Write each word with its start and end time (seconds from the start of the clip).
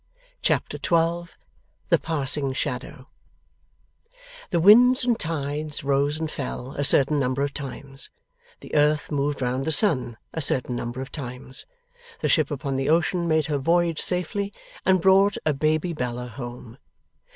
Chapter 0.41 0.79
12 0.79 1.37
THE 1.89 1.99
PASSING 1.99 2.53
SHADOW 2.53 3.05
The 4.49 4.59
winds 4.59 5.03
and 5.05 5.19
tides 5.19 5.83
rose 5.83 6.19
and 6.19 6.31
fell 6.31 6.71
a 6.71 6.83
certain 6.83 7.19
number 7.19 7.43
of 7.43 7.53
times, 7.53 8.09
the 8.61 8.73
earth 8.73 9.11
moved 9.11 9.43
round 9.43 9.63
the 9.63 9.71
sun 9.71 10.17
a 10.33 10.41
certain 10.41 10.75
number 10.75 11.01
of 11.01 11.11
times, 11.11 11.67
the 12.19 12.29
ship 12.29 12.49
upon 12.49 12.77
the 12.77 12.89
ocean 12.89 13.27
made 13.27 13.45
her 13.45 13.59
voyage 13.59 14.01
safely, 14.01 14.51
and 14.87 15.01
brought 15.01 15.37
a 15.45 15.53
baby 15.53 15.93
Bella 15.93 16.29
home. 16.29 16.79